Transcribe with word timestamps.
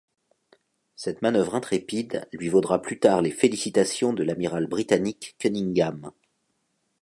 Cette 0.95 1.21
manœuvre 1.21 1.53
intrépide 1.53 2.27
lui 2.33 2.49
vaudra 2.49 2.81
plus 2.81 2.99
tard 2.99 3.21
les 3.21 3.29
félicitations 3.29 4.13
de 4.13 4.23
l'amiral 4.23 4.65
britannique 4.65 5.35
Cunningham. 5.37 6.11